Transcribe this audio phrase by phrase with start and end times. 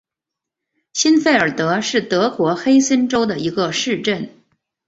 [0.93, 4.31] 欣费尔德是德国黑森州的一个市镇。